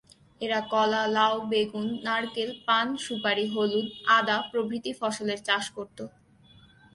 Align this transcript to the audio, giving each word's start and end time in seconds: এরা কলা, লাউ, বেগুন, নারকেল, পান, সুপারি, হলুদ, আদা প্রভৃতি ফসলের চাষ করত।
এরা 0.41 0.59
কলা, 0.71 1.03
লাউ, 1.07 1.35
বেগুন, 1.47 1.87
নারকেল, 2.03 2.49
পান, 2.67 2.87
সুপারি, 2.97 3.45
হলুদ, 3.53 3.87
আদা 4.17 4.37
প্রভৃতি 4.51 4.91
ফসলের 4.99 5.39
চাষ 5.47 5.65
করত। 5.75 5.99